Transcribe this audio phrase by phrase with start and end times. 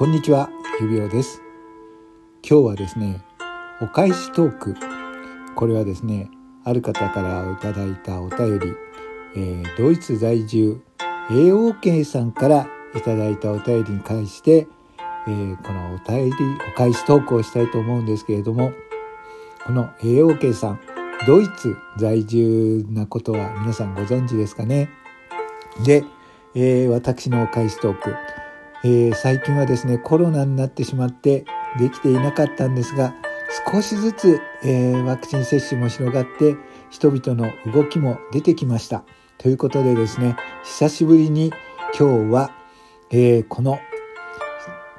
[0.00, 0.48] こんにちは、
[0.80, 1.42] ゆびおです。
[2.42, 3.22] 今日はですね、
[3.82, 4.74] お返しトーク。
[5.54, 6.30] これはですね、
[6.64, 8.72] ある方からいただいたお便り、
[9.36, 10.80] えードイツ在住
[11.28, 14.66] AOK さんからいただいたお便りに関して、
[15.28, 16.34] えーこのお便り、
[16.72, 18.72] お返しトークをしたいと思うんですけれども、
[19.66, 20.80] この AOK さん、
[21.26, 24.88] ドイツ在住なことは皆さんご存知ですかね？
[25.84, 26.04] で、
[26.54, 28.14] えー私のお返しトーク。
[28.82, 31.44] えー最近はですね、コロナになってしまって
[31.78, 33.14] できていなかったんですが、
[33.70, 36.56] 少しずつ、えーワクチン接種も広がって、
[36.90, 39.04] 人々の動きも出てきました。
[39.38, 41.52] ということでですね、久しぶりに
[41.98, 42.52] 今日は、
[43.10, 43.78] えーこの、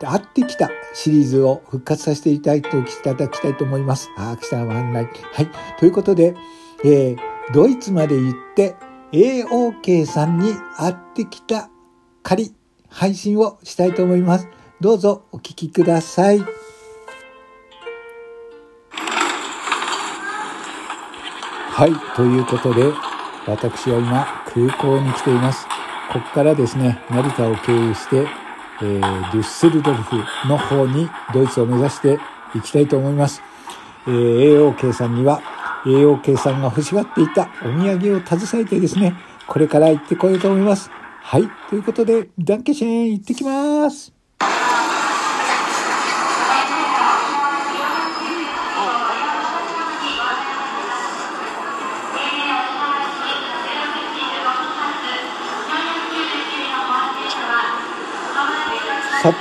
[0.00, 4.10] 会ってきたシリーズを復活させていただいていただきたいと思います。
[4.16, 5.04] あー、来たわんない。
[5.04, 5.48] はい。
[5.78, 6.34] ということで、
[6.84, 7.18] えー
[7.52, 8.76] ドイツまで行って、
[9.12, 11.70] AOK さんに会ってきた
[12.22, 12.54] 仮
[12.88, 14.48] 配信をしたいと思います。
[14.80, 16.40] どうぞお聞きください。
[21.78, 22.92] はい、ということで、
[23.46, 25.66] 私は今空港に来ています。
[26.12, 28.26] ここからですね、成田を経由して、
[28.80, 30.16] えー、デュッセルドルフ
[30.48, 32.18] の方にドイツを目指して
[32.54, 33.42] 行きたいと思います。
[34.06, 35.40] えー AOK さんには
[35.84, 39.14] AOK さんが欲しがっていたお土産を携えてですね、
[39.46, 40.90] これから行ってこようと思います。
[41.30, 41.50] はい。
[41.68, 44.14] ということで、ダンケシェン行ってきます。
[59.22, 59.38] さて、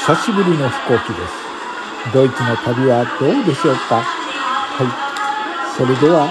[0.00, 2.12] 久しぶりの飛行機です。
[2.12, 4.00] ドイツの旅はどうでしょうか？
[4.00, 5.76] はい。
[5.76, 6.26] それでは、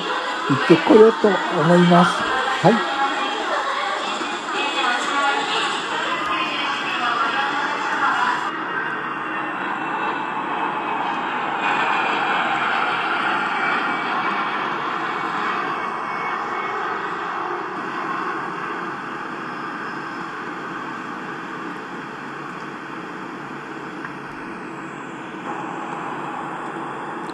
[0.49, 2.21] 行ってこようと思います。
[2.67, 2.91] はい。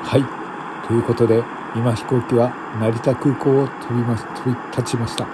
[0.09, 0.23] はい。
[0.87, 1.43] ということで、
[1.75, 5.27] 今飛行機は成田空港を飛びまし、飛び立ちました。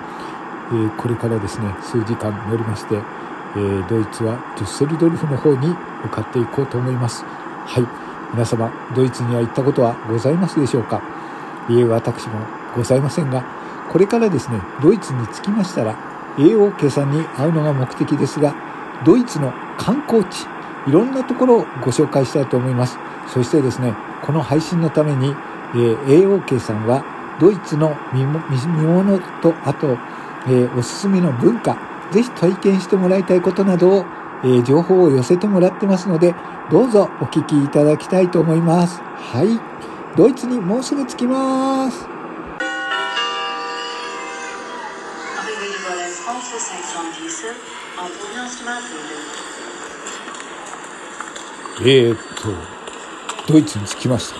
[0.71, 5.67] えーこれからですね、数時間乗りまして、えードイツはデュッセルドルフの方に
[6.03, 7.23] 向かっていこうと思います。
[7.23, 7.87] はい。
[8.33, 11.01] 皆様、ドイツには行ったことはございますでしょうか？
[11.69, 12.39] いえ、私も
[12.75, 13.43] ございませんが、
[13.91, 15.95] これからですね、ドイツに着きましたら、
[16.37, 18.55] AOK さんに会うのが目的ですが、
[19.05, 20.47] ドイツの観光地、
[20.87, 22.97] いろんなところをご紹介したいと思います。
[23.27, 27.03] そしてですね、この配信のために、えー AOK さんは
[27.39, 29.97] ドイツの見物と、あと、
[30.47, 31.77] えーおすすめの文化、
[32.11, 34.05] ぜひ体験してもらいたいことなどを、
[34.43, 36.33] えー情報を寄せてもらってますので、
[36.71, 39.01] どうぞお聞きいただきたいと思います。
[39.01, 39.59] はい。
[40.15, 42.07] ドイツにもうすぐ着きます。
[51.81, 52.72] えー、っと、
[53.47, 54.39] ドイツに着きました。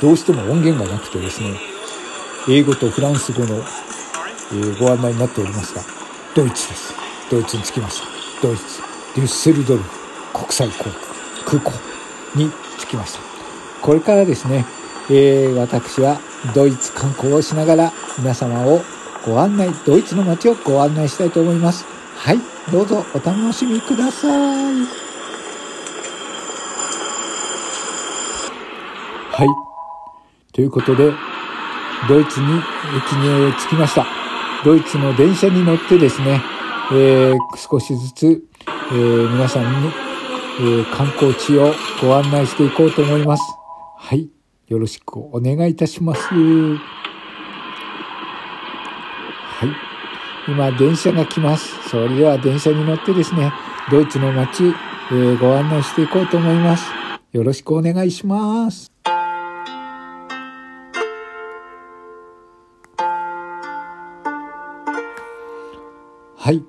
[0.00, 1.58] どうしても音源がなくてですね、
[2.48, 3.62] 英語とフランス語の、
[4.54, 5.82] えご案内になっておりますが、
[6.34, 6.94] ドイツです。
[7.30, 8.46] ドイツに着きました。
[8.46, 8.82] ドイツ、
[9.14, 9.90] デュッセルドルフ
[10.32, 10.90] 国際航
[11.44, 11.72] 空港
[12.34, 13.20] に着きました。
[13.80, 14.64] これからですね、
[15.10, 16.20] えー私は
[16.54, 18.82] ドイツ観光をしながら皆様を
[19.24, 21.84] ご案内、ドイツの街をご案内したいと思います。
[22.16, 22.38] はい、
[22.70, 24.28] どうぞお楽しみくださ。
[24.70, 25.01] い。
[30.52, 31.10] ということで、
[32.08, 32.46] ドイツに
[32.96, 34.06] 駅に着きました。
[34.64, 36.40] ドイツの電車に乗ってですね、
[36.92, 39.88] えー少しずつ、えー皆さんに、
[40.60, 43.42] えー観光地をご案内していこうと思います。
[43.96, 44.28] はい。
[44.68, 46.28] よろしくお願いいたします。
[46.28, 46.36] は
[49.66, 49.68] い。
[50.48, 51.88] 今、電車が来ます。
[51.88, 53.52] それでは電車に乗ってですね、
[53.90, 56.90] ドイツの街、えーご案内していこうと思います。
[57.32, 58.91] よろしくお願いします。
[66.44, 66.64] はい。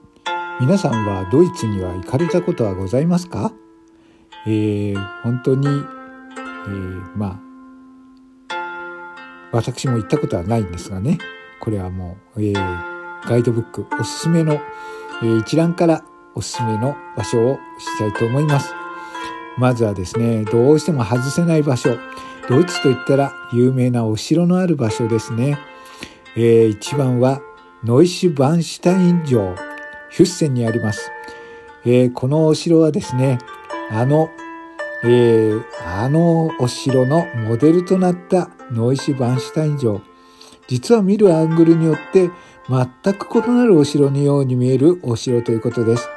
[0.62, 3.52] 皆さんはドイツには行かれたことはございますか？
[4.46, 7.42] えー本当に、えーま
[8.50, 11.18] あ、私も行ったことはないんですがね、
[11.60, 14.62] これはもう、えーガイドブックおすすめの、
[15.24, 16.06] えー一覧から
[16.36, 18.76] おすすめの場所をしたいと思います。
[19.58, 21.98] まずはですね、どうしても外せない場所。
[22.48, 25.58] ドイツといったら有名なお城のある場所ですね。
[26.36, 27.42] えー一番は
[27.84, 29.56] ノイシュバンシュタイン城、
[30.10, 31.12] ヒュッセンにあります。
[31.84, 33.40] えー、このお城はですね、
[33.92, 34.30] あの、
[35.04, 40.02] えー、あのお城のモデルとなったノイシュバンシュタイン城。
[40.68, 42.30] 実は見るアングルによって
[42.70, 46.08] 全く異なるお城のように見えるお城ということです。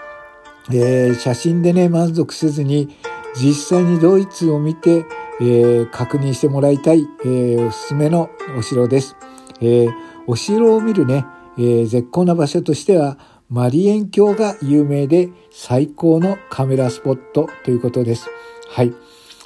[0.70, 2.96] えー、写真でね、満足せずに
[3.34, 5.04] 実際にドイツを見て、
[5.40, 9.16] えー、確認してもらいたい、えー、おすすめのお城です。
[9.60, 9.88] え
[10.28, 11.24] お城を見るね、
[11.58, 13.18] え絶好な場所としては、
[13.48, 18.28] マリエン橋が有名で最高のカメラスポットということです。
[18.68, 18.92] はい。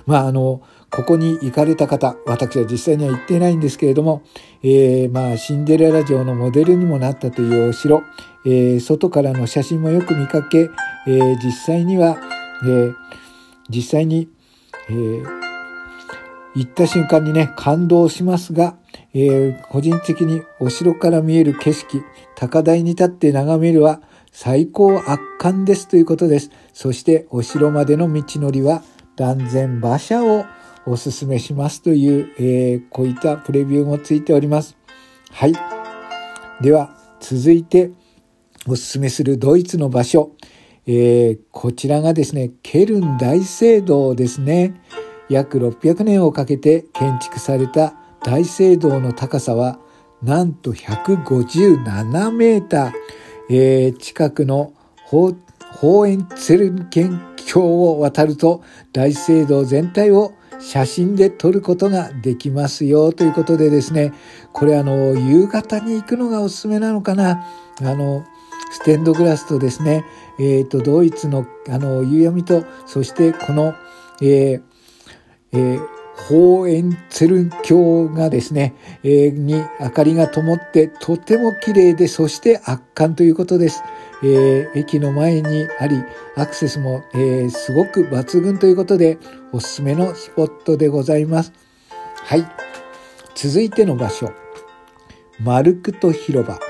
[0.06, 4.22] まあ、あの、ここに行かれた方、私は実際には行ってないんですけれども、
[4.62, 8.02] えー、まあ、シンデレラ城のモデルにもなったというお城、
[8.44, 10.70] えー、外からの写真もよく見かけ、
[11.06, 12.18] えー、実際には、
[12.64, 12.94] えー、
[13.68, 14.28] 実際に、
[14.88, 15.24] えー、
[16.56, 18.76] 行った瞬間にね、感動しますが、
[19.12, 22.02] えー、個人的にお城から見える景色、
[22.36, 24.00] 高台に立って眺めるは
[24.32, 26.50] 最高圧巻ですということです。
[26.72, 28.82] そしてお城までの道のりは
[29.16, 30.44] 断然馬車を
[30.86, 34.76] おすすめしますという、えー、こういったプレビューもついております。
[35.30, 35.52] はい。
[36.62, 37.90] では、続いて
[38.66, 40.32] おすすめするドイツの場所。
[40.86, 44.80] えー、こちらがですね、ケルン大聖堂ですね。
[45.28, 47.94] 約600年をかけて建築された
[48.24, 49.78] 大聖堂の高さは
[50.22, 52.92] なんと157メーター。
[53.52, 54.74] え、近くの
[55.06, 58.62] ホーエンツェルン県境を渡ると
[58.92, 64.12] 大聖堂全体を写真で撮ることができますよということでですね、
[64.52, 67.44] これあの、夕方に行くのがおすすめなのかな。
[67.80, 68.24] あの、
[68.70, 70.04] ステンドグラスとですね、
[70.38, 73.74] えっ、ー、と、ドイツのあの、夕闇と、そしてこの、
[74.20, 74.62] えー、
[75.52, 75.80] えー、
[76.28, 83.82] ホーエンツェルン橋がですね、えー、に明かりが灯ってとても綺麗で、そして圧巻ということです。
[84.22, 86.02] えー、駅の前にあり、
[86.36, 89.18] アクセスも、えー、すごく抜群ということで、
[89.52, 91.52] おすすめのスポットでございます。
[92.16, 92.44] はい。
[93.34, 94.32] 続いての場所。
[95.40, 96.60] マルクト広場。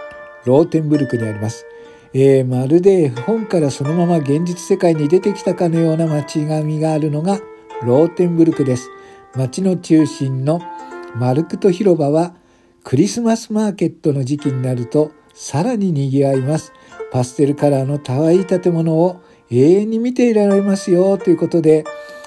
[0.45, 1.67] ローテンブルクにあります。
[2.13, 7.39] えー、まるで本からそのまま現実世界に出てきたかのような街並みがあるのが
[7.83, 8.91] ローテンブルクです。
[9.37, 10.61] 街の中心の
[11.15, 12.35] マルクト広場は
[12.85, 16.73] クリスマスマーケットの時期になるとさらに賑わいます。
[17.13, 21.85] パステルカラーの可愛い建物を永遠に見ていられますよということで、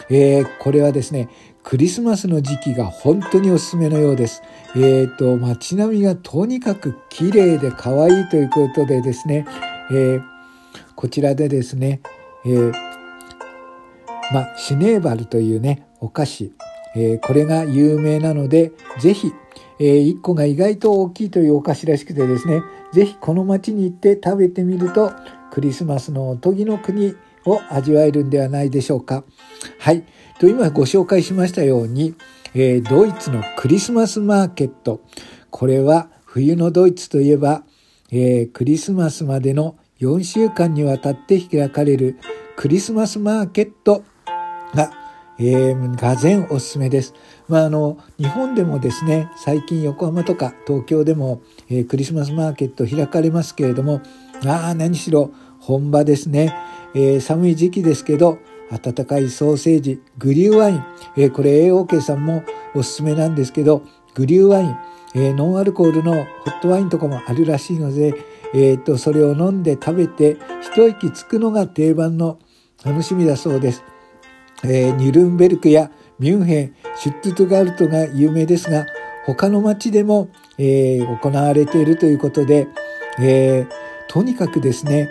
[0.10, 1.30] えー、これはですね、
[1.64, 4.42] クリスマスの時期が本当におすすめのようです。
[4.76, 9.46] えっ、ー、と、街並みがとにかく綺麗で可愛いということでですね、
[9.92, 10.24] えー、
[10.96, 12.02] こちらでですね、
[12.46, 12.74] えー、
[14.34, 16.54] まシネーバルというね、お菓子、
[16.96, 19.32] えこれが有名なので、ぜひ、
[19.80, 22.62] え1個が意外と大きいというお菓子らしくてですね、
[22.94, 25.12] ぜひこの町に行って食べてみると、
[25.52, 29.24] クリスマスのおとぎの国を味わえるんではないでしょうか。
[29.80, 30.04] はい。
[30.40, 32.16] と今ご紹介しましたように、
[32.54, 35.02] えー、ドイツのクリスマスマーケット。
[35.50, 37.64] これは冬のドイツといえば、
[38.12, 42.18] えー、クリスマスまでの4週間にわたって開かれる
[42.56, 44.04] クリスマスマーケット
[44.74, 45.03] が
[45.40, 47.14] えー、がぜんおすすめです。
[47.48, 54.02] まあ、あの、日本でもですね、最近横浜とか東京でも、えー、クリスマスマーケット開かれますけれども、
[54.46, 56.56] ああ、何しろ本場ですね。
[56.96, 60.84] えー、寒い時期ですけど、温かいソーセージ、グリューワイン、
[61.18, 62.44] えー、これ AOK さんも
[62.74, 63.84] おすすめなんですけど、
[64.16, 64.78] グリューワイン、
[65.16, 68.14] えー、ノンアルコールのホットワインとかもあるらしいので、
[68.54, 72.40] えー、と、それを飲んで食べて一息つくのが定番の
[72.84, 73.84] 楽しみだそうです。
[74.64, 78.86] えー、ニュルンベルクやミュンヘン、シュットゥトガルトが有名ですが、
[79.26, 82.68] 他の町でも、えー、行われているということで、
[83.20, 83.68] えー、
[84.08, 85.10] とにかくですね、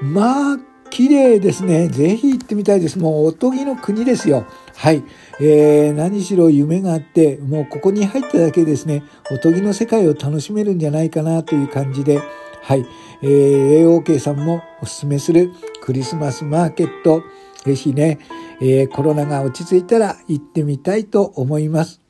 [0.00, 0.58] まあ、
[0.90, 1.88] 綺麗ですね。
[1.88, 2.98] ぜひ行ってみたいです。
[2.98, 4.44] もうおとぎの国ですよ。
[4.76, 5.02] はい。
[5.40, 12.20] えー、何しろ夢があって、もうここに入っただけですね、おとぎの世界を楽しめるんじゃないかなという感じで、
[12.62, 12.84] はい。
[13.22, 15.50] えー、AOK さんもおすすめする
[15.82, 17.22] クリスマスマーケット、
[17.64, 18.18] ぜひね、
[18.64, 22.00] えー、コロナが落ち着いたら行ってみたいと思います。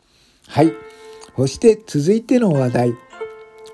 [0.49, 0.73] はい。
[1.35, 2.95] そして続いての話題。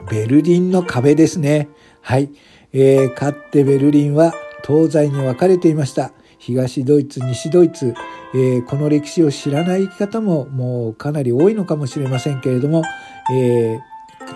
[0.09, 1.69] ベルリンの壁ですね。
[2.01, 2.31] はい。
[2.73, 4.33] えー、かってベルリンは
[4.65, 6.13] 東西に分かれていました。
[6.39, 7.95] 東ドイツ、西ドイツ、
[8.33, 12.85] えー、この歴史を知らない方ももうかなり多いのかもしれませんけれども、
[13.33, 13.81] えー、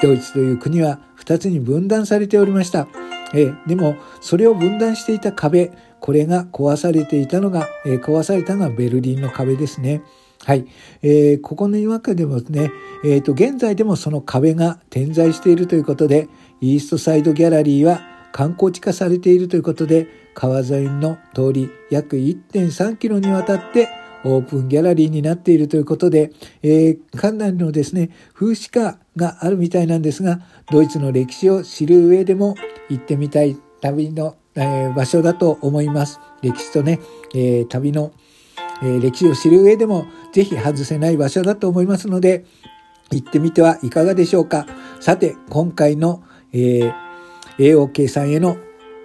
[0.03, 2.89] ドイツという国は2つに分断されておりました。
[3.35, 5.71] えー、でも、それを分断していた壁、
[6.02, 10.02] これが壊されていたのが、えー、壊されたのがベルリンの壁ですね。
[10.44, 10.66] はい。
[11.02, 12.71] えー、ここの中でもね、
[13.04, 16.28] えっ、ー、と、現在でもその壁が点在しているということで、
[16.61, 23.88] イーストサイドギャラリーは観光地化されているということで川沿いの通り約1.3キロにわたって
[24.25, 26.32] オープンギャラリーになっているということで、
[26.62, 30.40] えー、館内のですね、風刺画があるみたいなんですが、
[30.71, 32.54] ドイツの歴史を知る上でも
[32.88, 36.21] 行ってみたい旅の、え、場所だと思います。
[36.42, 37.00] 歴史とね、
[37.35, 38.12] え、旅の、
[38.82, 42.44] え、歴史を知る上でもぜひ外せない場所だと思いますので、
[43.11, 44.66] 行ってみてはいかがでしょうか。
[45.00, 46.92] さて、今回の、え、
[47.59, 48.56] AOK さんへの、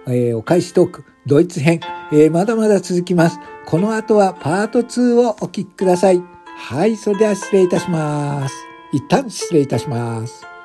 [0.06, 1.80] え、お返しトーク、ドイツ編、
[2.12, 3.38] え、まだまだ続きます。
[3.66, 6.22] この後はパート2をお聞きください。
[6.56, 8.54] はい、それでは失礼いたします。
[8.92, 10.57] 一旦失礼いたします。